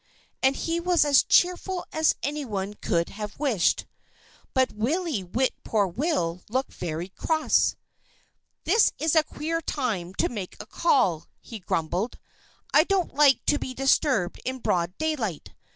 [0.41, 3.85] And he was as cheerful as anyone could have wished.
[4.55, 7.75] But Willie Whip poor will looked very cross.
[8.63, 12.17] "This is a queer time to make a call!" he grumbled.
[12.73, 15.53] "I don't like to be disturbed in broad daylight.